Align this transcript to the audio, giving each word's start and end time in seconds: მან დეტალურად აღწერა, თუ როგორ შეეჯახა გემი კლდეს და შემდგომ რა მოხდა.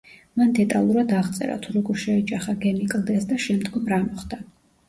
მან 0.39 0.53
დეტალურად 0.59 1.13
აღწერა, 1.17 1.59
თუ 1.67 1.75
როგორ 1.77 1.99
შეეჯახა 2.05 2.57
გემი 2.65 2.89
კლდეს 2.95 3.31
და 3.33 3.41
შემდგომ 3.47 3.87
რა 3.95 4.01
მოხდა. 4.09 4.43